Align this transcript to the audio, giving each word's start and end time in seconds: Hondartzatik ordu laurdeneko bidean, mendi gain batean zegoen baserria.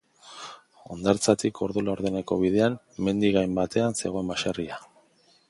Hondartzatik 0.95 1.61
ordu 1.65 1.83
laurdeneko 1.89 2.39
bidean, 2.45 2.79
mendi 3.09 3.31
gain 3.37 3.55
batean 3.61 4.01
zegoen 4.03 4.35
baserria. 4.35 4.83